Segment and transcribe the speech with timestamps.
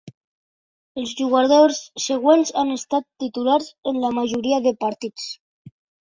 [0.99, 5.29] Els jugadors següents han estat titulars en la majoria de partits.